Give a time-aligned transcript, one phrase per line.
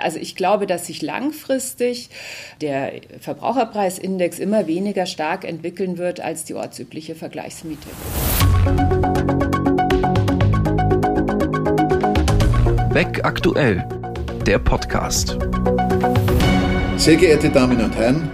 [0.00, 2.08] Also ich glaube, dass sich langfristig
[2.62, 7.86] der Verbraucherpreisindex immer weniger stark entwickeln wird als die ortsübliche Vergleichsmiete.
[12.94, 13.86] Weg aktuell,
[14.46, 15.36] der Podcast.
[16.96, 18.30] Sehr geehrte Damen und Herren,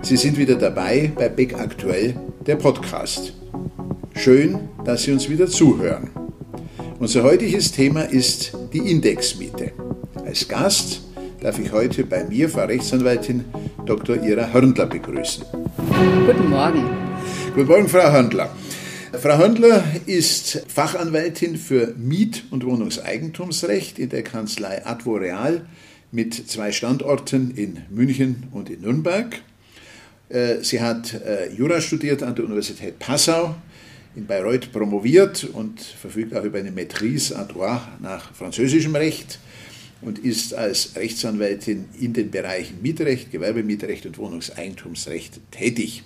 [0.00, 2.14] Sie sind wieder dabei bei Beck aktuell,
[2.46, 3.34] der Podcast.
[4.16, 6.10] Schön, dass Sie uns wieder zuhören.
[6.98, 9.72] Unser heutiges Thema ist die Indexmiete.
[10.24, 11.01] Als Gast
[11.42, 13.44] darf ich heute bei mir Frau Rechtsanwältin
[13.84, 14.22] Dr.
[14.22, 15.44] Ira Hörndler begrüßen.
[16.24, 16.88] Guten Morgen.
[17.52, 18.48] Guten Morgen, Frau Hörndler.
[19.12, 25.66] Frau Hörndler ist Fachanwältin für Miet- und Wohnungseigentumsrecht in der Kanzlei Advoreal
[26.12, 29.42] mit zwei Standorten in München und in Nürnberg.
[30.28, 33.56] Äh, sie hat äh, Jura studiert an der Universität Passau,
[34.14, 39.40] in Bayreuth promoviert und verfügt auch über eine Maîtrise à droit nach französischem Recht
[40.02, 46.02] und ist als Rechtsanwältin in den Bereichen Mietrecht, Gewerbemietrecht und Wohnungseigentumsrecht tätig.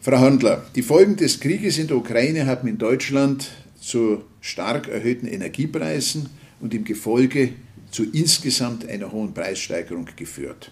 [0.00, 5.26] Frau Handler, die Folgen des Krieges in der Ukraine haben in Deutschland zu stark erhöhten
[5.26, 6.28] Energiepreisen
[6.60, 7.50] und im Gefolge
[7.90, 10.70] zu insgesamt einer hohen Preissteigerung geführt.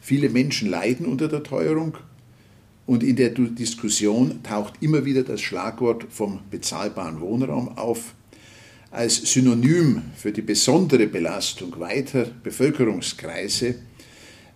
[0.00, 1.96] Viele Menschen leiden unter der Teuerung
[2.86, 8.14] und in der Diskussion taucht immer wieder das Schlagwort vom bezahlbaren Wohnraum auf,
[8.96, 13.74] als Synonym für die besondere Belastung weiter Bevölkerungskreise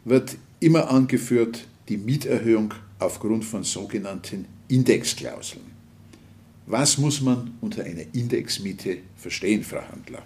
[0.07, 5.65] wird immer angeführt die Mieterhöhung aufgrund von sogenannten Indexklauseln.
[6.67, 10.23] Was muss man unter einer Indexmiete verstehen, Frau Handler?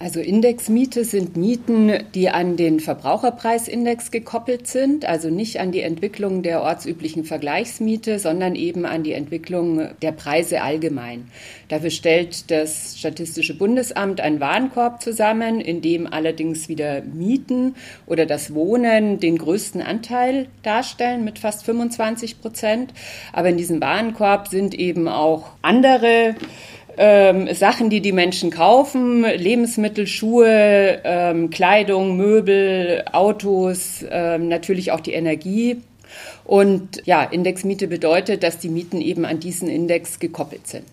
[0.00, 6.42] Also Indexmiete sind Mieten, die an den Verbraucherpreisindex gekoppelt sind, also nicht an die Entwicklung
[6.42, 11.30] der ortsüblichen Vergleichsmiete, sondern eben an die Entwicklung der Preise allgemein.
[11.68, 18.52] Dafür stellt das Statistische Bundesamt einen Warenkorb zusammen, in dem allerdings wieder Mieten oder das
[18.52, 22.92] Wohnen den größten Anteil darstellen mit fast 25 Prozent.
[23.32, 26.34] Aber in diesem Warenkorb sind eben auch andere
[26.96, 35.00] ähm, Sachen, die die Menschen kaufen, Lebensmittel, Schuhe, ähm, Kleidung, Möbel, Autos, ähm, natürlich auch
[35.00, 35.78] die Energie.
[36.44, 40.84] Und ja, Indexmiete bedeutet, dass die Mieten eben an diesen Index gekoppelt sind.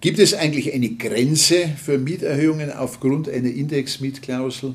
[0.00, 4.74] Gibt es eigentlich eine Grenze für Mieterhöhungen aufgrund einer Indexmietklausel?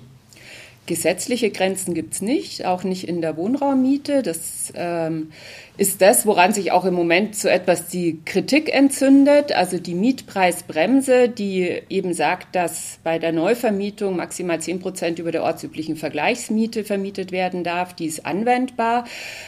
[0.86, 4.22] Gesetzliche Grenzen gibt es nicht, auch nicht in der Wohnraummiete.
[4.22, 5.32] Das ähm,
[5.78, 9.54] ist das, woran sich auch im Moment so etwas die Kritik entzündet.
[9.54, 15.44] Also die Mietpreisbremse, die eben sagt, dass bei der Neuvermietung maximal 10 Prozent über der
[15.44, 19.06] ortsüblichen Vergleichsmiete vermietet werden darf, die ist anwendbar.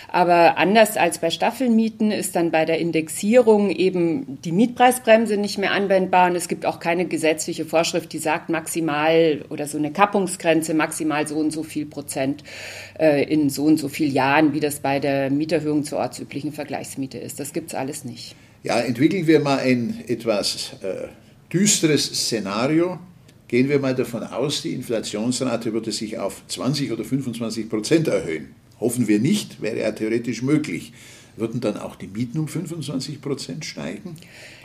[0.10, 5.74] Aber anders als bei Staffelmieten ist dann bei der Indexierung eben die Mietpreisbremse nicht mehr
[5.74, 6.30] anwendbar.
[6.30, 11.25] Und es gibt auch keine gesetzliche Vorschrift, die sagt maximal oder so eine Kappungsgrenze maximal
[11.28, 12.44] so und so viel Prozent
[13.00, 17.18] äh, in so und so vielen Jahren, wie das bei der Mieterhöhung zur ortsüblichen Vergleichsmiete
[17.18, 17.40] ist.
[17.40, 18.36] Das gibt es alles nicht.
[18.64, 21.08] Ja, entwickeln wir mal ein etwas äh,
[21.52, 23.00] düsteres Szenario.
[23.48, 28.56] Gehen wir mal davon aus, die Inflationsrate würde sich auf 20 oder 25 Prozent erhöhen.
[28.80, 30.94] Hoffen wir nicht, wäre ja theoretisch möglich.
[31.38, 34.16] Würden dann auch die Mieten um 25 Prozent steigen?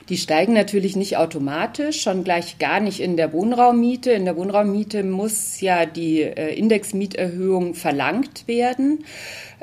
[0.08, 4.10] Die steigen natürlich nicht automatisch, schon gleich gar nicht in der Wohnraummiete.
[4.10, 9.04] In der Wohnraummiete muss ja die äh, Indexmieterhöhung verlangt werden.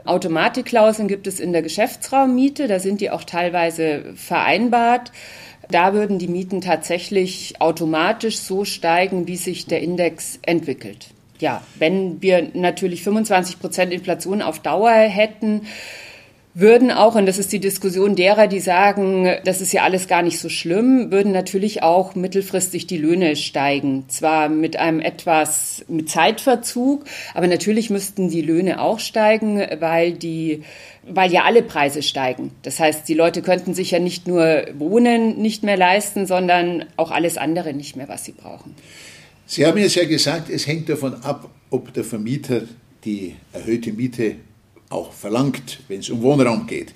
[0.05, 5.11] Automatikklauseln gibt es in der Geschäftsraummiete, da sind die auch teilweise vereinbart.
[5.69, 11.07] Da würden die Mieten tatsächlich automatisch so steigen, wie sich der Index entwickelt.
[11.39, 15.63] Ja, wenn wir natürlich 25 Prozent Inflation auf Dauer hätten,
[16.59, 20.23] würden auch, und das ist die Diskussion derer, die sagen, das ist ja alles gar
[20.23, 24.05] nicht so schlimm, würden natürlich auch mittelfristig die Löhne steigen.
[24.07, 30.63] Zwar mit einem etwas mit Zeitverzug, aber natürlich müssten die Löhne auch steigen, weil die
[31.09, 32.51] weil ja alle Preise steigen.
[32.63, 37.11] Das heißt, die Leute könnten sich ja nicht nur Wohnen nicht mehr leisten, sondern auch
[37.11, 38.75] alles andere nicht mehr, was sie brauchen.
[39.45, 42.63] Sie haben jetzt ja gesagt, es hängt davon ab, ob der Vermieter
[43.05, 44.35] die erhöhte Miete
[44.89, 46.93] auch verlangt, wenn es um Wohnraum geht.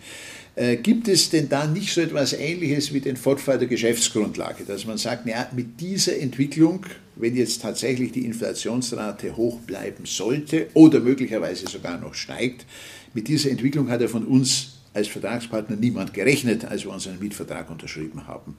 [0.55, 4.85] Äh, gibt es denn da nicht so etwas Ähnliches wie den Fortfall der Geschäftsgrundlage, dass
[4.85, 6.85] man sagt, ja, mit dieser Entwicklung,
[7.15, 12.65] wenn jetzt tatsächlich die Inflationsrate hoch bleiben sollte oder möglicherweise sogar noch steigt,
[13.13, 17.69] mit dieser Entwicklung hat er von uns als Vertragspartner niemand gerechnet, als wir unseren Mietvertrag
[17.69, 18.57] unterschrieben haben?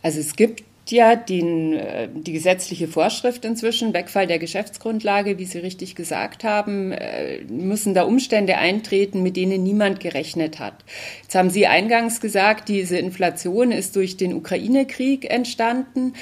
[0.00, 5.58] Also es gibt ja den, äh, die gesetzliche Vorschrift inzwischen, Wegfall der Geschäftsgrundlage, wie Sie
[5.58, 10.84] richtig gesagt haben, äh, müssen da Umstände eintreten, mit denen niemand gerechnet hat.
[11.22, 16.14] Jetzt haben Sie eingangs gesagt, diese Inflation ist durch den Ukraine-Krieg entstanden.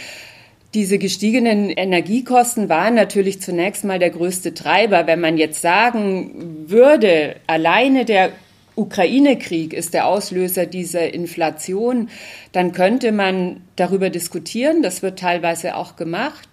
[0.75, 5.07] Diese gestiegenen Energiekosten waren natürlich zunächst mal der größte Treiber.
[5.07, 8.31] Wenn man jetzt sagen würde, alleine der
[8.75, 12.09] Ukraine-Krieg ist der Auslöser dieser Inflation,
[12.53, 14.83] dann könnte man darüber diskutieren.
[14.83, 16.49] Das wird teilweise auch gemacht.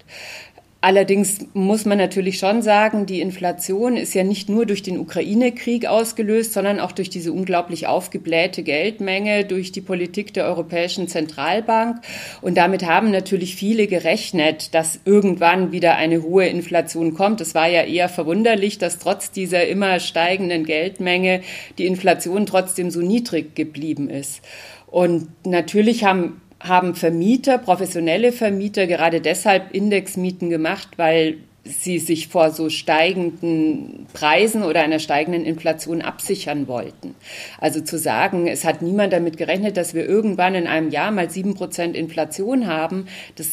[0.81, 5.85] Allerdings muss man natürlich schon sagen, die Inflation ist ja nicht nur durch den Ukraine-Krieg
[5.85, 11.97] ausgelöst, sondern auch durch diese unglaublich aufgeblähte Geldmenge, durch die Politik der Europäischen Zentralbank.
[12.41, 17.41] Und damit haben natürlich viele gerechnet, dass irgendwann wieder eine hohe Inflation kommt.
[17.41, 21.41] Es war ja eher verwunderlich, dass trotz dieser immer steigenden Geldmenge
[21.77, 24.41] die Inflation trotzdem so niedrig geblieben ist.
[24.87, 32.51] Und natürlich haben haben Vermieter, professionelle Vermieter gerade deshalb Indexmieten gemacht, weil sie sich vor
[32.51, 37.15] so steigenden Preisen oder einer steigenden Inflation absichern wollten.
[37.59, 41.29] Also zu sagen, es hat niemand damit gerechnet, dass wir irgendwann in einem Jahr mal
[41.29, 43.47] sieben Prozent Inflation haben, das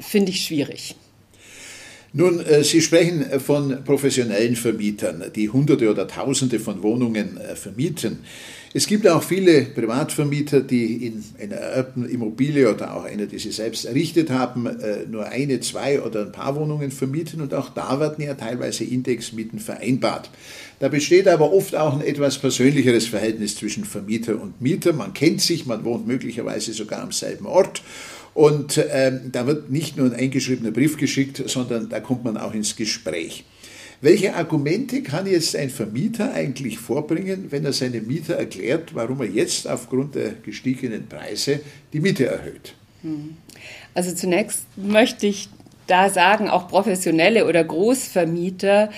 [0.00, 0.96] finde ich schwierig.
[2.14, 8.18] Nun, äh, Sie sprechen von professionellen Vermietern, die Hunderte oder Tausende von Wohnungen äh, vermieten.
[8.74, 13.50] Es gibt auch viele Privatvermieter, die in einer ererbten Immobilie oder auch einer, die sie
[13.50, 17.98] selbst errichtet haben, äh, nur eine, zwei oder ein paar Wohnungen vermieten und auch da
[17.98, 20.30] werden ja teilweise Indexmieten vereinbart.
[20.80, 24.92] Da besteht aber oft auch ein etwas persönlicheres Verhältnis zwischen Vermieter und Mieter.
[24.92, 27.82] Man kennt sich, man wohnt möglicherweise sogar am selben Ort
[28.34, 32.54] und ähm, da wird nicht nur ein eingeschriebener Brief geschickt, sondern da kommt man auch
[32.54, 33.44] ins Gespräch.
[34.00, 39.28] Welche Argumente kann jetzt ein Vermieter eigentlich vorbringen, wenn er seinem Mieter erklärt, warum er
[39.28, 41.60] jetzt aufgrund der gestiegenen Preise
[41.92, 42.74] die Miete erhöht?
[43.02, 43.36] Hm.
[43.94, 45.48] Also zunächst möchte ich
[45.86, 48.90] da sagen auch professionelle oder Großvermieter,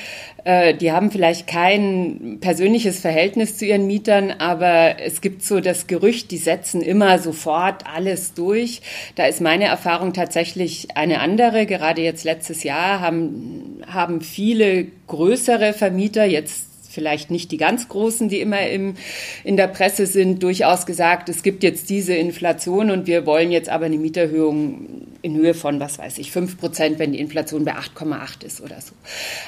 [0.44, 5.86] äh, die haben vielleicht kein persönliches Verhältnis zu ihren Mietern, aber es gibt so das
[5.86, 8.82] Gerücht, die setzen immer sofort alles durch.
[9.16, 11.66] Da ist meine Erfahrung tatsächlich eine andere.
[11.66, 18.28] Gerade jetzt letztes Jahr haben, haben viele größere Vermieter jetzt vielleicht nicht die ganz großen,
[18.28, 18.94] die immer im,
[19.42, 23.68] in der Presse sind, durchaus gesagt, es gibt jetzt diese Inflation und wir wollen jetzt
[23.68, 27.72] aber eine Mieterhöhung in Höhe von, was weiß ich, 5 Prozent, wenn die Inflation bei
[27.72, 28.92] 8,8 ist oder so.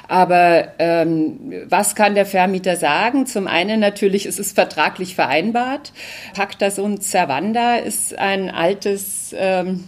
[0.09, 3.27] Aber ähm, was kann der Vermieter sagen?
[3.27, 5.93] Zum einen natürlich, es ist vertraglich vereinbart.
[6.35, 9.85] Pacta sunt servanda ist ein altes ähm,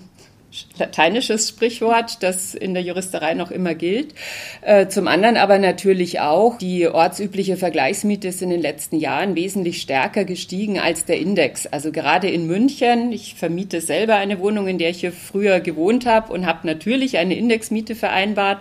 [0.78, 4.14] lateinisches Sprichwort, das in der Juristerei noch immer gilt.
[4.62, 9.80] Äh, zum anderen aber natürlich auch, die ortsübliche Vergleichsmiete ist in den letzten Jahren wesentlich
[9.80, 11.66] stärker gestiegen als der Index.
[11.66, 16.06] Also gerade in München, ich vermiete selber eine Wohnung, in der ich hier früher gewohnt
[16.06, 18.58] habe und habe natürlich eine Indexmiete vereinbart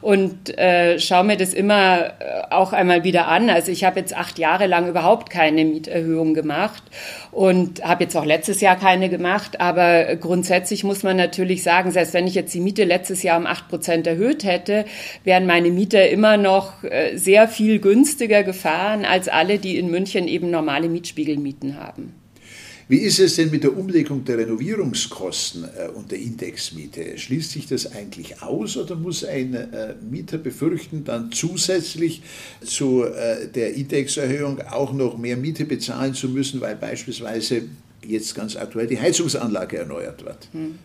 [0.00, 3.50] und äh, schaue mir das immer äh, auch einmal wieder an.
[3.50, 6.82] Also ich habe jetzt acht Jahre lang überhaupt keine Mieterhöhung gemacht
[7.32, 11.90] und habe jetzt auch letztes Jahr keine gemacht, aber grundsätzlich muss man natürlich natürlich sagen,
[11.90, 14.84] selbst wenn ich jetzt die Miete letztes Jahr um acht Prozent erhöht hätte,
[15.24, 20.28] wären meine Mieter immer noch äh, sehr viel günstiger gefahren als alle, die in München
[20.28, 22.14] eben normale Mietspiegelmieten haben.
[22.88, 27.16] Wie ist es denn mit der Umlegung der Renovierungskosten äh, und der Indexmiete?
[27.16, 32.22] Schließt sich das eigentlich aus oder muss ein äh, Mieter befürchten, dann zusätzlich
[32.64, 33.04] zu
[33.54, 37.62] der Indexerhöhung auch noch mehr Miete bezahlen zu müssen, weil beispielsweise
[38.06, 40.48] jetzt ganz aktuell die Heizungsanlage erneuert wird?
[40.52, 40.78] Hm.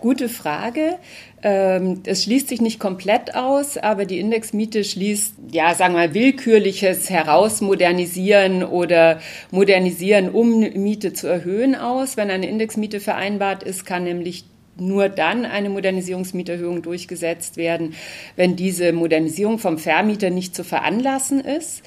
[0.00, 0.98] Gute Frage.
[1.42, 6.14] Ähm, es schließt sich nicht komplett aus, aber die Indexmiete schließt, ja, sagen wir mal,
[6.14, 12.16] willkürliches Herausmodernisieren oder Modernisieren, um Miete zu erhöhen aus.
[12.16, 14.44] Wenn eine Indexmiete vereinbart ist, kann nämlich
[14.80, 17.94] nur dann eine Modernisierungsmieterhöhung durchgesetzt werden,
[18.36, 21.82] wenn diese Modernisierung vom Vermieter nicht zu veranlassen ist.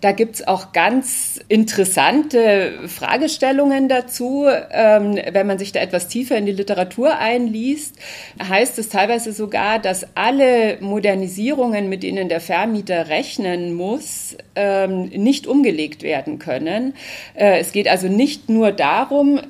[0.00, 4.46] Da gibt's auch ganz interessante Fragestellungen dazu.
[4.70, 7.96] Ähm, wenn man sich da etwas tiefer in die Literatur einliest,
[8.42, 15.46] heißt es teilweise sogar, dass alle Modernisierungen, mit denen der Vermieter rechnen muss, ähm, nicht
[15.46, 16.94] umgelegt werden können.
[17.34, 19.40] Äh, es geht also nicht nur darum,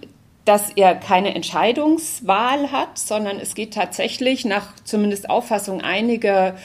[0.44, 6.56] dass er keine Entscheidungswahl hat, sondern es geht tatsächlich nach zumindest Auffassung einiger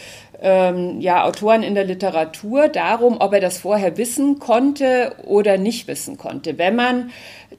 [0.41, 5.87] ähm, ja, Autoren in der Literatur darum, ob er das vorher wissen konnte oder nicht
[5.87, 6.57] wissen konnte.
[6.57, 7.11] Wenn man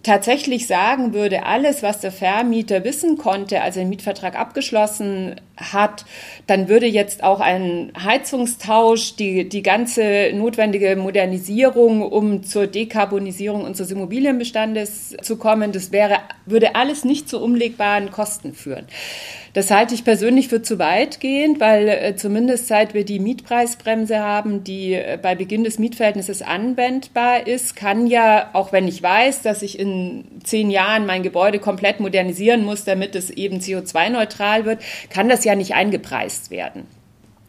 [0.02, 6.04] tatsächlich sagen würde, alles, was der Vermieter wissen konnte, als er den Mietvertrag abgeschlossen hat,
[6.46, 13.90] dann würde jetzt auch ein Heizungstausch, die, die ganze notwendige Modernisierung, um zur Dekarbonisierung unseres
[13.90, 18.86] Immobilienbestandes zu kommen, das wäre, würde alles nicht zu umlegbaren Kosten führen.
[19.52, 24.62] Das halte ich persönlich für zu weitgehend, weil äh, zumindest seit wir die Mietpreisbremse haben,
[24.62, 29.62] die äh, bei Beginn des Mietverhältnisses anwendbar ist, kann ja, auch wenn ich weiß, dass
[29.62, 35.28] ich in zehn Jahren mein Gebäude komplett modernisieren muss, damit es eben CO2-neutral wird, kann
[35.28, 36.86] das ja nicht eingepreist werden.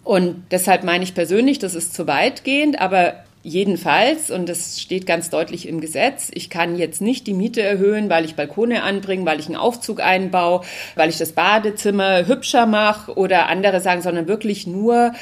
[0.03, 5.31] Und deshalb meine ich persönlich, das ist zu weitgehend, aber Jedenfalls, und das steht ganz
[5.31, 9.39] deutlich im Gesetz, ich kann jetzt nicht die Miete erhöhen, weil ich Balkone anbringe, weil
[9.39, 10.61] ich einen Aufzug einbaue,
[10.95, 15.13] weil ich das Badezimmer hübscher mache oder andere sagen, sondern wirklich nur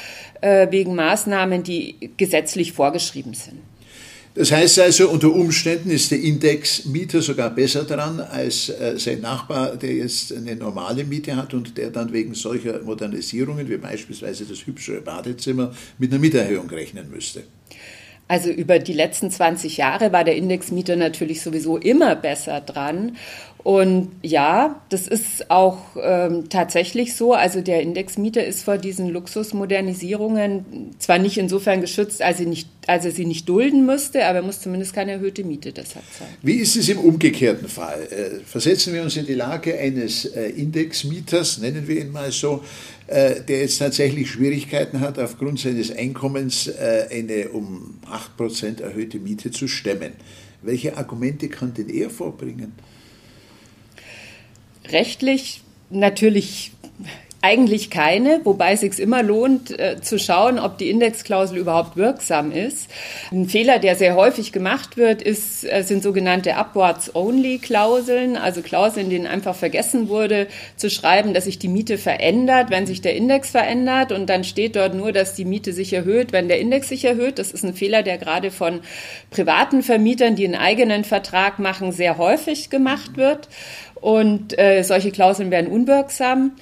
[0.42, 3.58] äh, wegen Maßnahmen, die gesetzlich vorgeschrieben sind.
[4.34, 9.76] Das heißt also, unter Umständen ist der Indexmieter sogar besser dran als äh, sein Nachbar,
[9.76, 14.66] der jetzt eine normale Miete hat und der dann wegen solcher Modernisierungen, wie beispielsweise das
[14.66, 17.42] hübschere Badezimmer, mit einer Mieterhöhung rechnen müsste.
[18.28, 23.16] Also über die letzten 20 Jahre war der Indexmieter natürlich sowieso immer besser dran.
[23.62, 27.34] Und ja, das ist auch ähm, tatsächlich so.
[27.34, 33.04] Also der Indexmieter ist vor diesen Luxusmodernisierungen zwar nicht insofern geschützt, als er, nicht, als
[33.04, 36.30] er sie nicht dulden müsste, aber er muss zumindest keine erhöhte Miete deshalb zahlen.
[36.40, 38.02] Wie ist es im umgekehrten Fall?
[38.10, 42.64] Äh, versetzen wir uns in die Lage eines äh, Indexmieters, nennen wir ihn mal so,
[43.08, 47.98] äh, der jetzt tatsächlich Schwierigkeiten hat, aufgrund seines Einkommens eine um
[48.38, 50.12] 8% erhöhte Miete zu stemmen.
[50.62, 52.72] Welche Argumente kann denn er vorbringen?
[54.92, 56.72] Rechtlich natürlich
[57.42, 62.52] eigentlich keine, wobei es sich immer lohnt äh, zu schauen, ob die Indexklausel überhaupt wirksam
[62.52, 62.90] ist.
[63.32, 69.26] Ein Fehler, der sehr häufig gemacht wird, ist, äh, sind sogenannte Upwards-Only-Klauseln, also Klauseln, denen
[69.26, 74.12] einfach vergessen wurde zu schreiben, dass sich die Miete verändert, wenn sich der Index verändert
[74.12, 77.38] und dann steht dort nur, dass die Miete sich erhöht, wenn der Index sich erhöht.
[77.38, 78.80] Das ist ein Fehler, der gerade von
[79.30, 83.48] privaten Vermietern, die einen eigenen Vertrag machen, sehr häufig gemacht wird.
[83.94, 86.52] Und äh, solche Klauseln werden unwirksam.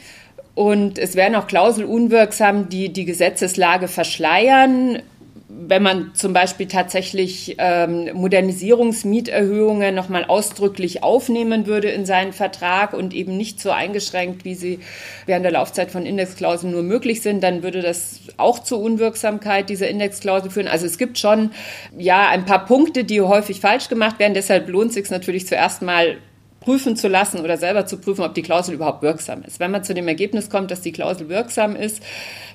[0.58, 5.00] Und es werden auch Klauseln unwirksam, die die Gesetzeslage verschleiern.
[5.48, 13.14] Wenn man zum Beispiel tatsächlich ähm, Modernisierungsmieterhöhungen nochmal ausdrücklich aufnehmen würde in seinen Vertrag und
[13.14, 14.80] eben nicht so eingeschränkt, wie sie
[15.26, 19.86] während der Laufzeit von Indexklauseln nur möglich sind, dann würde das auch zur Unwirksamkeit dieser
[19.86, 20.66] Indexklausel führen.
[20.66, 21.52] Also es gibt schon
[21.96, 24.34] ja ein paar Punkte, die häufig falsch gemacht werden.
[24.34, 26.16] Deshalb lohnt es sich natürlich zuerst mal
[26.68, 29.58] prüfen zu lassen oder selber zu prüfen, ob die Klausel überhaupt wirksam ist.
[29.58, 32.02] Wenn man zu dem Ergebnis kommt, dass die Klausel wirksam ist,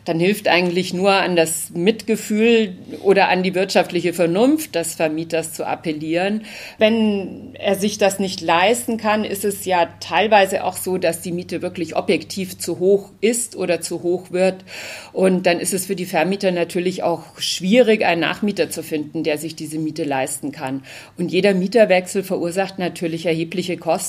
[0.05, 5.65] dann hilft eigentlich nur an das Mitgefühl oder an die wirtschaftliche Vernunft des Vermieters zu
[5.65, 6.43] appellieren.
[6.77, 11.31] Wenn er sich das nicht leisten kann, ist es ja teilweise auch so, dass die
[11.31, 14.63] Miete wirklich objektiv zu hoch ist oder zu hoch wird.
[15.11, 19.39] Und dann ist es für die Vermieter natürlich auch schwierig, einen Nachmieter zu finden, der
[19.39, 20.83] sich diese Miete leisten kann.
[21.17, 24.02] Und jeder Mieterwechsel verursacht natürlich erhebliche Kosten.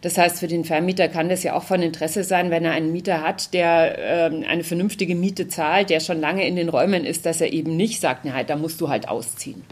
[0.00, 2.90] Das heißt, für den Vermieter kann das ja auch von Interesse sein, wenn er einen
[2.90, 7.04] Mieter hat, der äh, eine vernünftige Miete Miete zahlt, der schon lange in den Räumen
[7.04, 9.62] ist, dass er eben nicht sagt, na, da musst du halt ausziehen.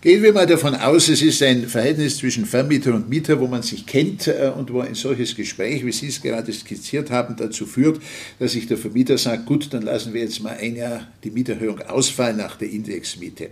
[0.00, 3.62] Gehen wir mal davon aus, es ist ein Verhältnis zwischen Vermieter und Mieter, wo man
[3.62, 7.66] sich kennt äh, und wo ein solches Gespräch, wie Sie es gerade skizziert haben, dazu
[7.66, 8.00] führt,
[8.38, 11.80] dass sich der Vermieter sagt, gut, dann lassen wir jetzt mal ein Jahr die Mieterhöhung
[11.80, 13.50] ausfallen nach der Indexmiete.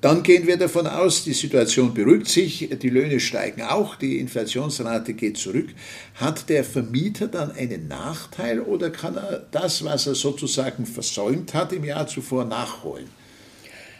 [0.00, 5.14] Dann gehen wir davon aus, die Situation beruhigt sich, die Löhne steigen auch, die Inflationsrate
[5.14, 5.70] geht zurück.
[6.14, 11.72] Hat der Vermieter dann einen Nachteil oder kann er das, was er sozusagen versäumt hat
[11.72, 13.17] im Jahr zuvor, nachholen?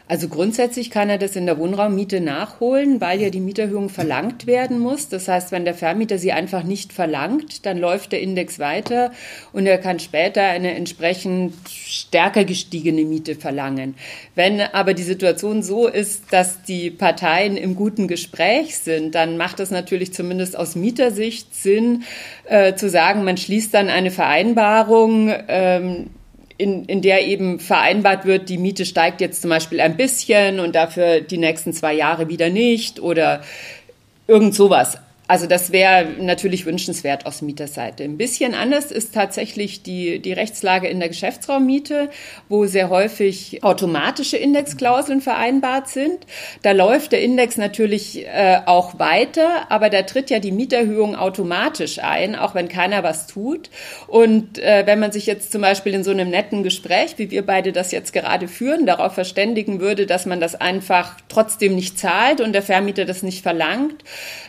[0.09, 4.79] Also grundsätzlich kann er das in der Wohnraummiete nachholen, weil ja die Mieterhöhung verlangt werden
[4.79, 5.11] muss.
[5.11, 9.13] Das heißt, wenn der Vermieter sie einfach nicht verlangt, dann läuft der Index weiter
[9.53, 13.97] und er kann später eine entsprechend stärker gestiegene Miete verlangen.
[14.35, 19.61] Wenn aber die Situation so ist, dass die Parteien im guten Gespräch sind, dann macht
[19.61, 22.05] es natürlich zumindest aus Mietersicht Sinn,
[22.47, 26.07] äh, zu sagen, man schließt dann eine Vereinbarung, ähm,
[26.59, 30.75] in, in der eben vereinbart wird, die Miete steigt jetzt zum Beispiel ein bisschen und
[30.75, 33.43] dafür die nächsten zwei Jahre wieder nicht oder
[34.27, 34.99] irgend sowas.
[35.29, 38.03] Also das wäre natürlich wünschenswert aus Mieterseite.
[38.03, 42.09] Ein bisschen anders ist tatsächlich die, die Rechtslage in der Geschäftsraummiete,
[42.49, 46.27] wo sehr häufig automatische Indexklauseln vereinbart sind.
[46.63, 51.99] Da läuft der Index natürlich äh, auch weiter, aber da tritt ja die Mieterhöhung automatisch
[51.99, 53.69] ein, auch wenn keiner was tut.
[54.07, 57.45] Und äh, wenn man sich jetzt zum Beispiel in so einem netten Gespräch, wie wir
[57.45, 62.41] beide das jetzt gerade führen, darauf verständigen würde, dass man das einfach trotzdem nicht zahlt
[62.41, 64.05] und der Vermieter das nicht verlangt,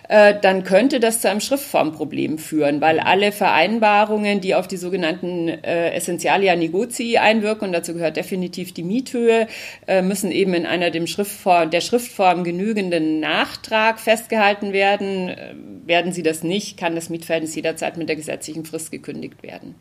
[0.08, 5.48] äh, dann könnte das zu einem Schriftformproblem führen, weil alle Vereinbarungen, die auf die sogenannten
[5.48, 9.48] äh, Essentialia Negozii einwirken, und dazu gehört definitiv die Miethöhe,
[9.88, 15.30] äh, müssen eben in einer dem Schriftform, der Schriftform genügenden Nachtrag festgehalten werden.
[15.30, 15.56] Äh,
[15.88, 19.74] werden sie das nicht, kann das Mietverhältnis jederzeit mit der gesetzlichen Frist gekündigt werden.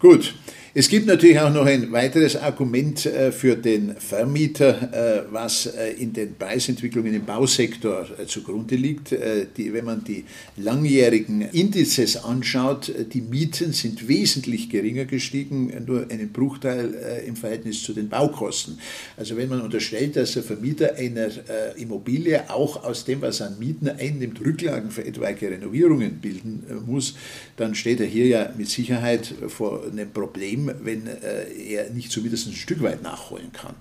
[0.00, 0.34] Gut.
[0.76, 5.92] Es gibt natürlich auch noch ein weiteres Argument äh, für den Vermieter, äh, was äh,
[5.92, 9.12] in den Preisentwicklungen im Bausektor zugrunde liegt.
[9.12, 10.24] wenn man die
[10.56, 17.92] langjährigen Indizes anschaut, die Mieten sind wesentlich geringer gestiegen, nur einen Bruchteil im Verhältnis zu
[17.92, 18.78] den Baukosten.
[19.16, 21.28] Also wenn man unterstellt, dass der Vermieter einer
[21.76, 27.14] Immobilie auch aus dem, was an Mieten einnimmt, Rücklagen für etwaige Renovierungen bilden muss,
[27.56, 32.46] dann steht er hier ja mit Sicherheit vor einem Problem, wenn äh, er nicht zumindest
[32.46, 33.74] ein Stück weit nachholen kann.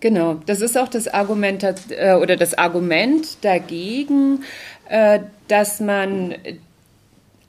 [0.00, 4.42] Genau, das ist auch das Argument äh, oder das Argument dagegen,
[4.88, 6.34] äh, dass man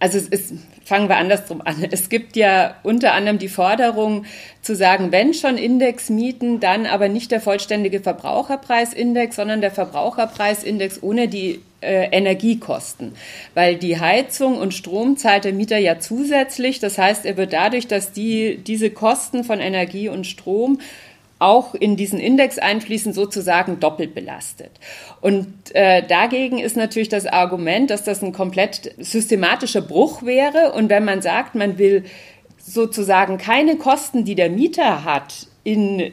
[0.03, 0.53] also es ist,
[0.83, 1.87] fangen wir andersrum an.
[1.91, 4.25] Es gibt ja unter anderem die Forderung
[4.61, 11.29] zu sagen, wenn schon Indexmieten, dann aber nicht der vollständige Verbraucherpreisindex, sondern der Verbraucherpreisindex ohne
[11.29, 13.13] die äh, Energiekosten.
[13.53, 16.79] Weil die Heizung und Strom zahlt der Mieter ja zusätzlich.
[16.79, 20.79] Das heißt, er wird dadurch, dass die, diese Kosten von Energie und Strom
[21.39, 24.71] auch in diesen Index einfließen, sozusagen doppelt belastet.
[25.19, 30.71] Und äh, dagegen ist natürlich das Argument, dass das ein komplett systematischer Bruch wäre.
[30.71, 32.05] Und wenn man sagt, man will
[32.57, 36.11] sozusagen keine Kosten, die der Mieter hat, in,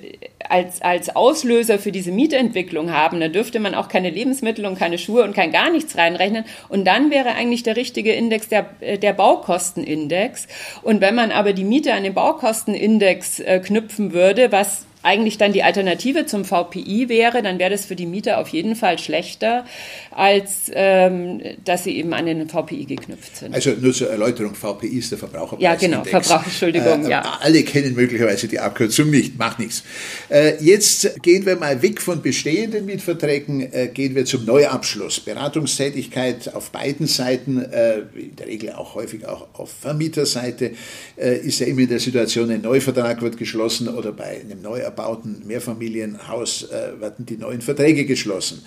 [0.51, 4.99] als, als Auslöser für diese Mietentwicklung haben, dann dürfte man auch keine Lebensmittel und keine
[4.99, 6.45] Schuhe und kein gar nichts reinrechnen.
[6.69, 10.49] Und dann wäre eigentlich der richtige Index der, der Baukostenindex.
[10.83, 15.53] Und wenn man aber die Miete an den Baukostenindex äh, knüpfen würde, was eigentlich dann
[15.53, 19.65] die Alternative zum VPI wäre, dann wäre das für die Mieter auf jeden Fall schlechter,
[20.11, 23.55] als ähm, dass sie eben an den VPI geknüpft sind.
[23.55, 25.83] Also nur zur Erläuterung, VPI ist der Verbraucherpreisindex.
[25.83, 27.39] Ja, genau, Verbrauch, Entschuldigung, äh, ja.
[27.41, 29.85] Alle kennen möglicherweise die Abkürzung nicht, macht nichts.
[30.29, 35.21] Äh, jetzt gehen wir mal weg von bestehenden Mietverträgen, äh, gehen wir zum Neuabschluss.
[35.21, 40.73] Beratungstätigkeit auf beiden Seiten, äh, in der Regel auch häufig auch auf Vermieterseite,
[41.17, 44.90] äh, ist ja immer in der Situation, ein Neuvertrag wird geschlossen oder bei einem Neuabschluss
[44.91, 48.63] erbauten Mehrfamilienhaus äh, werden die neuen Verträge geschlossen.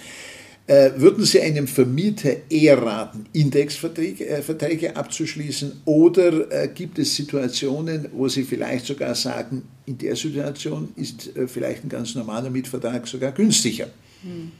[0.65, 8.29] Äh, würden Sie einem Vermieter eher raten, Indexverträge äh, abzuschließen oder gibt es Situationen, wo
[8.29, 13.87] Sie vielleicht sogar sagen, in der Situation ist vielleicht ein ganz normaler Mietvertrag sogar günstiger?
[14.21, 14.51] Hm.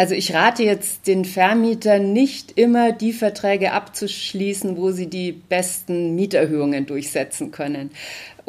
[0.00, 6.14] Also ich rate jetzt den Vermietern nicht immer die Verträge abzuschließen, wo sie die besten
[6.14, 7.90] Mieterhöhungen durchsetzen können.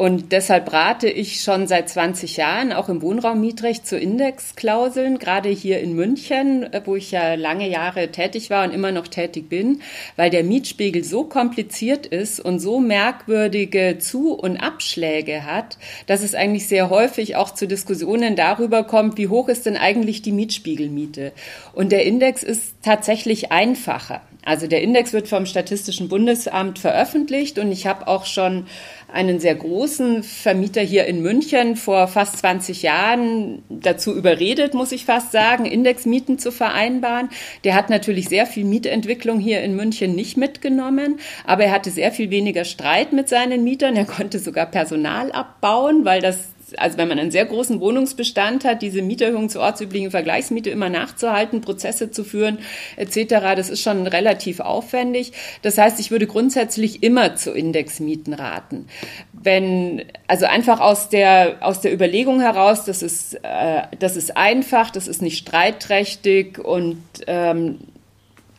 [0.02, 5.80] Und deshalb rate ich schon seit 20 Jahren auch im Wohnraummietrecht zu Indexklauseln, gerade hier
[5.80, 9.84] in München, wo ich ja lange Jahre tätig war und immer noch tätig bin,
[10.16, 16.34] weil der Mietspiegel so kompliziert ist und so merkwürdige Zu- und Abschläge hat, dass es
[16.34, 21.32] eigentlich sehr häufig auch zu Diskussionen darüber kommt, wie hoch ist denn eigentlich die Mietspiegelmiete.
[21.74, 24.22] Und der Index ist tatsächlich einfacher.
[24.44, 28.66] Also der Index wird vom Statistischen Bundesamt veröffentlicht und ich habe auch schon
[29.14, 35.06] einen sehr großen Vermieter hier in München vor fast 20 Jahren dazu überredet, muss ich
[35.06, 37.30] fast sagen, Indexmieten zu vereinbaren.
[37.64, 42.12] Der hat natürlich sehr viel Mietentwicklung hier in München nicht mitgenommen, aber er hatte sehr
[42.12, 43.96] viel weniger Streit mit seinen Mietern.
[43.96, 46.40] Er konnte sogar Personal abbauen, weil das
[46.78, 51.62] also wenn man einen sehr großen Wohnungsbestand hat, diese Mieterhöhung zur ortsüblichen Vergleichsmiete immer nachzuhalten,
[51.62, 52.60] Prozesse zu führen
[52.98, 55.34] etc., das ist schon relativ aufwendig.
[55.62, 58.88] Das heißt, ich würde grundsätzlich immer zu Indexmieten raten.
[59.34, 64.92] Wenn, also einfach aus der, aus der Überlegung heraus, das ist, äh, das ist einfach,
[64.92, 67.80] das ist nicht streitträchtig und ähm,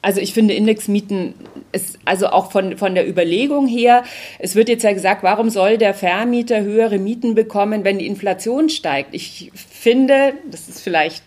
[0.03, 1.35] also ich finde Indexmieten
[1.71, 4.03] ist also auch von, von der Überlegung her,
[4.39, 8.69] es wird jetzt ja gesagt, warum soll der Vermieter höhere Mieten bekommen, wenn die Inflation
[8.69, 9.15] steigt?
[9.15, 11.23] Ich finde, das ist vielleicht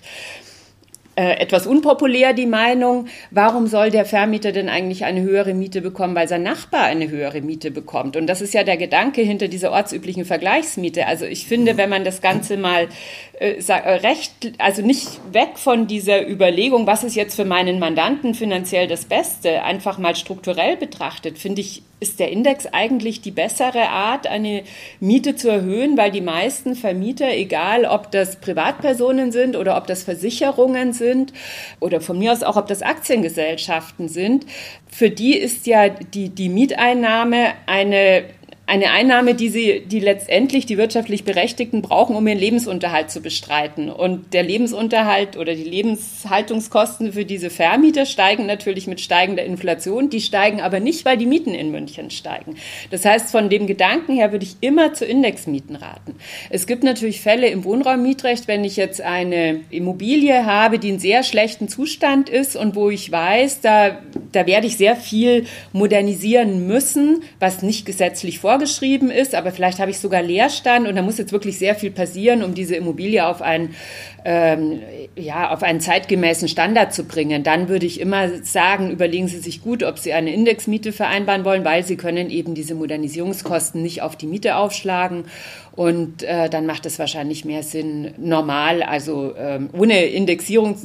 [1.16, 6.16] äh, etwas unpopulär die Meinung, warum soll der Vermieter denn eigentlich eine höhere Miete bekommen,
[6.16, 8.18] weil sein Nachbar eine höhere Miete bekommt?
[8.18, 11.08] Und das ist ja der Gedanke hinter dieser ortsüblichen Vergleichsmiete.
[11.08, 12.90] Also ich finde, wenn man das Ganze mal
[13.40, 18.34] äh, äh, recht, also nicht weg von dieser Überlegung, was ist jetzt für meinen Mandanten
[18.34, 23.90] finanziell das Beste, einfach mal strukturell betrachtet, finde ich, ist der Index eigentlich die bessere
[23.90, 24.64] Art, eine
[25.00, 30.04] Miete zu erhöhen, weil die meisten Vermieter, egal ob das Privatpersonen sind oder ob das
[30.04, 31.34] Versicherungen sind
[31.80, 34.46] oder von mir aus auch ob das Aktiengesellschaften sind,
[34.88, 38.26] für die ist ja die, die Mieteinnahme eine
[38.68, 43.92] eine Einnahme, die sie, die letztendlich die wirtschaftlich Berechtigten brauchen, um ihren Lebensunterhalt zu bestreiten.
[43.92, 50.10] Und der Lebensunterhalt oder die Lebenshaltungskosten für diese Vermieter steigen natürlich mit steigender Inflation.
[50.10, 52.56] Die steigen aber nicht, weil die Mieten in München steigen.
[52.90, 56.16] Das heißt, von dem Gedanken her würde ich immer zu Indexmieten raten.
[56.50, 61.22] Es gibt natürlich Fälle im Wohnraummietrecht, wenn ich jetzt eine Immobilie habe, die in sehr
[61.22, 64.00] schlechten Zustand ist und wo ich weiß, da,
[64.32, 69.80] da werde ich sehr viel modernisieren müssen, was nicht gesetzlich vorgesehen vorgeschrieben ist, aber vielleicht
[69.80, 73.28] habe ich sogar Leerstand und da muss jetzt wirklich sehr viel passieren, um diese Immobilie
[73.28, 73.76] auf einen,
[74.26, 74.82] ähm,
[75.16, 77.44] ja, auf einen zeitgemäßen Standard zu bringen.
[77.44, 81.64] Dann würde ich immer sagen, überlegen Sie sich gut, ob Sie eine Indexmiete vereinbaren wollen,
[81.64, 85.26] weil Sie können eben diese Modernisierungskosten nicht auf die Miete aufschlagen
[85.76, 90.78] und äh, dann macht es wahrscheinlich mehr Sinn, normal, also ähm, ohne Indexierung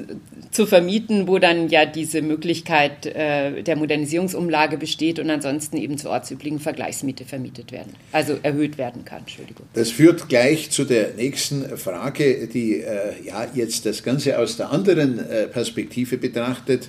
[0.51, 6.11] zu vermieten, wo dann ja diese Möglichkeit äh, der Modernisierungsumlage besteht und ansonsten eben zur
[6.11, 9.21] ortsüblichen Vergleichsmiete vermietet werden, also erhöht werden kann.
[9.21, 9.65] Entschuldigung.
[9.75, 14.71] Das führt gleich zu der nächsten Frage, die äh, ja jetzt das Ganze aus der
[14.71, 16.89] anderen äh, Perspektive betrachtet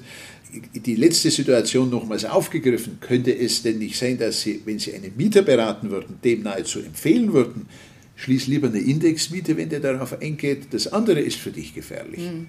[0.73, 5.13] die letzte Situation nochmals aufgegriffen, könnte es denn nicht sein, dass Sie, wenn Sie einen
[5.15, 7.67] Mieter beraten würden, dem nahezu empfehlen würden,
[8.17, 10.67] schließ lieber eine Indexmiete, wenn der darauf eingeht.
[10.71, 12.19] Das andere ist für dich gefährlich.
[12.19, 12.47] Mhm.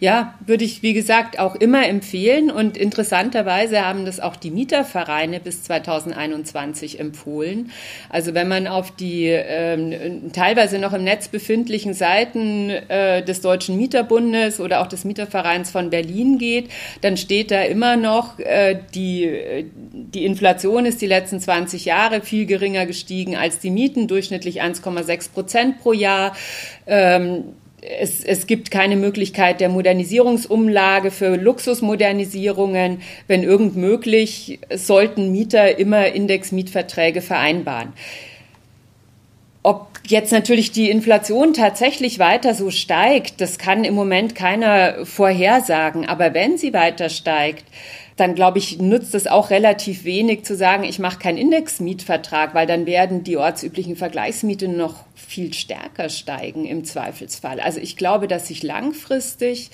[0.00, 2.50] Ja, würde ich, wie gesagt, auch immer empfehlen.
[2.50, 7.70] Und interessanterweise haben das auch die Mietervereine bis 2021 empfohlen.
[8.08, 13.76] Also wenn man auf die ähm, teilweise noch im Netz befindlichen Seiten äh, des Deutschen
[13.76, 16.68] Mieterbundes oder auch des Mietervereins von Berlin geht,
[17.00, 22.46] dann steht da immer noch, äh, die, die Inflation ist die letzten 20 Jahre viel
[22.46, 26.34] geringer gestiegen als die Mieten, durchschnittlich 1,6 Prozent pro Jahr.
[26.86, 27.44] Ähm,
[27.82, 33.02] es, es gibt keine Möglichkeit der Modernisierungsumlage für Luxusmodernisierungen.
[33.26, 37.92] Wenn irgend möglich, sollten Mieter immer Indexmietverträge vereinbaren.
[39.64, 46.08] Ob jetzt natürlich die Inflation tatsächlich weiter so steigt, das kann im Moment keiner vorhersagen.
[46.08, 47.64] Aber wenn sie weiter steigt,
[48.16, 52.66] dann glaube ich, nutzt es auch relativ wenig zu sagen, ich mache keinen Indexmietvertrag, weil
[52.66, 57.60] dann werden die ortsüblichen Vergleichsmieten noch viel stärker steigen im Zweifelsfall.
[57.60, 59.70] Also ich glaube, dass sich langfristig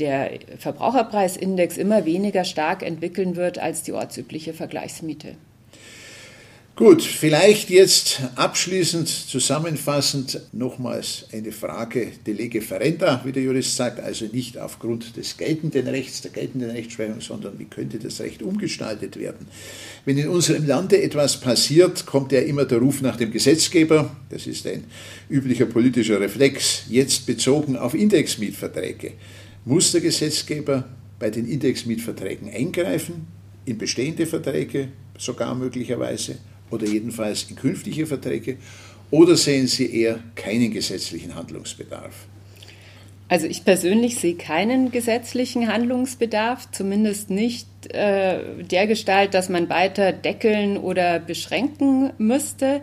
[0.00, 5.36] der Verbraucherpreisindex immer weniger stark entwickeln wird als die ortsübliche Vergleichsmiete.
[6.76, 13.98] Gut, vielleicht jetzt abschließend zusammenfassend nochmals eine Frage de lege ferenda, wie der Jurist sagt,
[13.98, 19.18] also nicht aufgrund des geltenden Rechts, der geltenden Rechtsprechung, sondern wie könnte das Recht umgestaltet
[19.18, 19.46] werden.
[20.04, 24.46] Wenn in unserem Lande etwas passiert, kommt ja immer der Ruf nach dem Gesetzgeber, das
[24.46, 24.84] ist ein
[25.30, 29.12] üblicher politischer Reflex, jetzt bezogen auf Indexmietverträge.
[29.64, 30.84] Muss der Gesetzgeber
[31.18, 33.28] bei den Indexmietverträgen eingreifen,
[33.64, 36.36] in bestehende Verträge sogar möglicherweise?
[36.70, 38.58] Oder jedenfalls in künftige Verträge?
[39.10, 42.26] Oder sehen Sie eher keinen gesetzlichen Handlungsbedarf?
[43.28, 50.12] Also ich persönlich sehe keinen gesetzlichen Handlungsbedarf, zumindest nicht äh, der Gestalt, dass man weiter
[50.12, 52.82] deckeln oder beschränken müsste.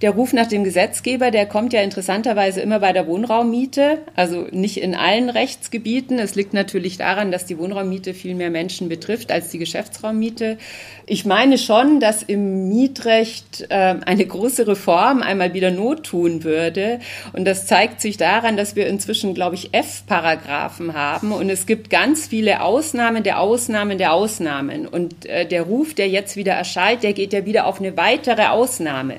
[0.00, 4.76] Der Ruf nach dem Gesetzgeber, der kommt ja interessanterweise immer bei der Wohnraummiete, also nicht
[4.76, 6.20] in allen Rechtsgebieten.
[6.20, 10.56] Es liegt natürlich daran, dass die Wohnraummiete viel mehr Menschen betrifft als die Geschäftsraummiete.
[11.04, 17.00] Ich meine schon, dass im Mietrecht äh, eine große Reform einmal wieder Not tun würde.
[17.32, 21.32] Und das zeigt sich daran, dass wir inzwischen, glaube ich, F-Paragraphen haben.
[21.32, 24.86] Und es gibt ganz viele Ausnahmen der Ausnahmen der Ausnahmen.
[24.86, 28.46] Und äh, der Ruf, der jetzt wieder erschallt, der geht ja wieder auf eine weitere
[28.46, 29.16] Ausnahme.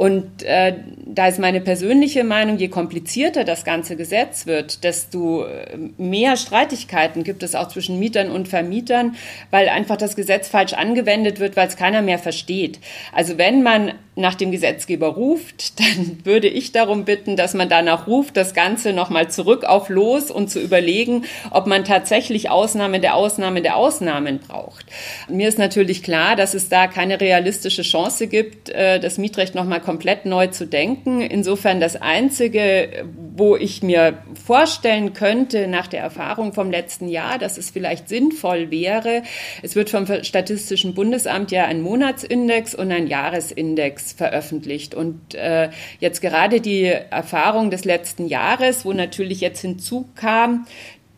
[0.00, 5.76] Und äh, da ist meine persönliche Meinung, je komplizierter das ganze Gesetz wird, desto äh,
[5.98, 9.14] mehr Streitigkeiten gibt es auch zwischen Mietern und Vermietern,
[9.50, 12.78] weil einfach das Gesetz falsch angewendet wird, weil es keiner mehr versteht.
[13.12, 18.06] Also wenn man nach dem Gesetzgeber ruft, dann würde ich darum bitten, dass man danach
[18.06, 23.14] ruft, das Ganze nochmal zurück auf Los und zu überlegen, ob man tatsächlich Ausnahmen der
[23.14, 24.86] Ausnahmen der Ausnahmen braucht.
[25.28, 29.80] Mir ist natürlich klar, dass es da keine realistische Chance gibt, äh, das Mietrecht nochmal
[29.80, 31.20] komplett neu zu denken.
[31.20, 33.06] Insofern das Einzige,
[33.36, 38.70] wo ich mir vorstellen könnte, nach der Erfahrung vom letzten Jahr, dass es vielleicht sinnvoll
[38.70, 39.22] wäre,
[39.62, 44.94] es wird vom Statistischen Bundesamt ja ein Monatsindex und ein Jahresindex veröffentlicht.
[44.94, 50.66] Und äh, jetzt gerade die Erfahrung des letzten Jahres, wo natürlich jetzt hinzukam,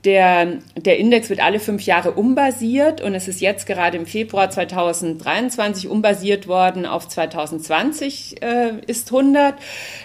[0.05, 4.51] der, der Index wird alle fünf Jahre umbasiert und es ist jetzt gerade im Februar
[4.51, 9.55] 2023 umbasiert worden auf 2020 äh, ist 100.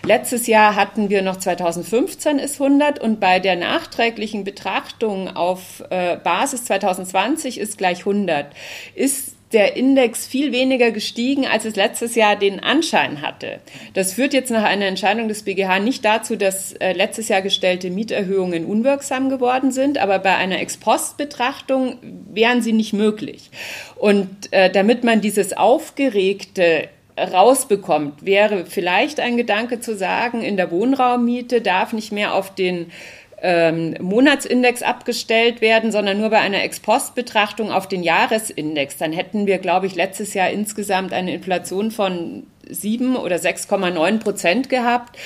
[0.05, 6.17] Letztes Jahr hatten wir noch 2015 ist 100 und bei der nachträglichen Betrachtung auf äh,
[6.17, 8.53] Basis 2020 ist gleich 100.
[8.93, 13.59] Ist der Index viel weniger gestiegen, als es letztes Jahr den Anschein hatte.
[13.93, 17.89] Das führt jetzt nach einer Entscheidung des BGH nicht dazu, dass äh, letztes Jahr gestellte
[17.89, 21.97] Mieterhöhungen unwirksam geworden sind, aber bei einer Ex-Post-Betrachtung
[22.29, 23.49] wären sie nicht möglich.
[23.95, 30.71] Und äh, damit man dieses aufgeregte rausbekommt, wäre vielleicht ein Gedanke zu sagen, in der
[30.71, 32.91] Wohnraummiete darf nicht mehr auf den
[33.41, 38.97] ähm, Monatsindex abgestellt werden, sondern nur bei einer Ex-Post-Betrachtung auf den Jahresindex.
[38.97, 44.69] Dann hätten wir, glaube ich, letztes Jahr insgesamt eine Inflation von 7 oder 6,9 Prozent
[44.69, 45.17] gehabt.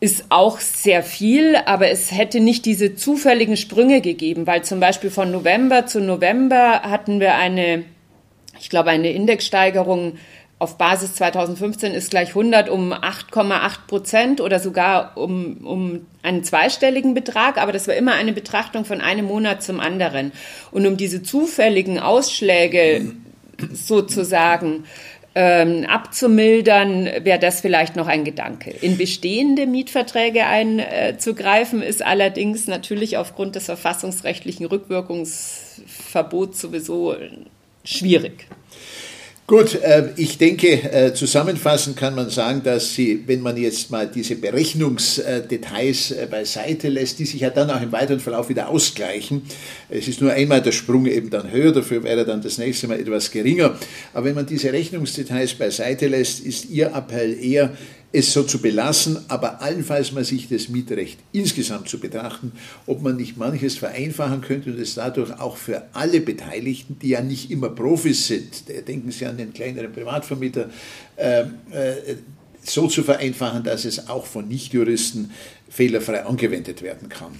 [0.00, 5.10] Ist auch sehr viel, aber es hätte nicht diese zufälligen Sprünge gegeben, weil zum Beispiel
[5.10, 7.84] von November zu November hatten wir eine,
[8.58, 10.14] ich glaube, eine Indexsteigerung
[10.58, 17.12] auf Basis 2015 ist gleich 100 um 8,8 Prozent oder sogar um, um einen zweistelligen
[17.12, 20.32] Betrag, aber das war immer eine Betrachtung von einem Monat zum anderen.
[20.70, 23.12] Und um diese zufälligen Ausschläge
[23.72, 24.84] sozusagen
[25.34, 28.70] ähm, abzumildern, wäre das vielleicht noch ein Gedanke.
[28.70, 37.14] In bestehende Mietverträge einzugreifen, ist allerdings natürlich aufgrund des verfassungsrechtlichen Rückwirkungsverbots sowieso
[37.84, 38.46] schwierig.
[39.48, 44.08] Gut, äh, ich denke, äh, zusammenfassend kann man sagen, dass Sie, wenn man jetzt mal
[44.08, 49.42] diese Berechnungsdetails äh, beiseite lässt, die sich ja dann auch im weiteren Verlauf wieder ausgleichen.
[49.88, 52.98] Es ist nur einmal der Sprung eben dann höher, dafür wäre dann das nächste Mal
[52.98, 53.78] etwas geringer.
[54.14, 57.70] Aber wenn man diese Rechnungsdetails beiseite lässt, ist Ihr Appell eher,
[58.12, 62.52] es so zu belassen, aber allenfalls mal sich das Mietrecht insgesamt zu betrachten,
[62.86, 67.20] ob man nicht manches vereinfachen könnte und es dadurch auch für alle Beteiligten, die ja
[67.20, 70.70] nicht immer Profis sind, denken Sie an den kleineren Privatvermieter,
[71.16, 71.46] äh, äh,
[72.62, 75.30] so zu vereinfachen, dass es auch von Nichtjuristen
[75.68, 77.32] fehlerfrei angewendet werden kann.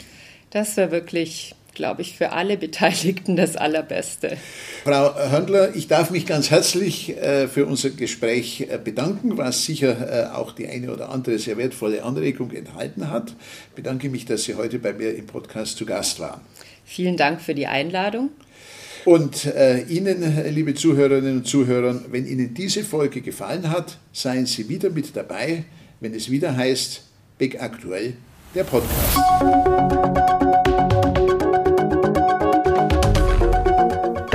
[0.50, 4.36] Das wäre wirklich glaube ich, für alle Beteiligten das Allerbeste.
[4.82, 10.32] Frau Höndler, ich darf mich ganz herzlich äh, für unser Gespräch äh, bedanken, was sicher
[10.32, 13.30] äh, auch die eine oder andere sehr wertvolle Anregung enthalten hat.
[13.68, 16.40] Ich bedanke mich, dass Sie heute bei mir im Podcast zu Gast waren.
[16.84, 18.30] Vielen Dank für die Einladung.
[19.04, 24.68] Und äh, Ihnen, liebe Zuhörerinnen und Zuhörer, wenn Ihnen diese Folge gefallen hat, seien Sie
[24.68, 25.64] wieder mit dabei,
[26.00, 27.02] wenn es wieder heißt
[27.38, 28.14] Big Aktuell,
[28.54, 30.25] der Podcast.